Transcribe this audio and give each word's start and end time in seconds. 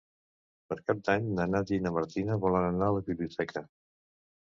Per 0.73 0.77
Cap 0.91 1.03
d'Any 1.09 1.27
na 1.41 1.47
Nàdia 1.55 1.81
i 1.81 1.85
na 1.89 1.93
Martina 1.99 2.41
volen 2.49 2.69
anar 2.73 2.91
a 2.91 2.99
la 2.99 3.07
biblioteca. 3.13 3.69